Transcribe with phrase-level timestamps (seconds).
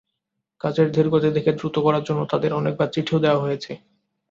[0.61, 3.71] কাজের ধীরগতি দেখে দ্রুত করার জন্য তাদের অনেকবার চিঠিও দেওয়া হয়েছে।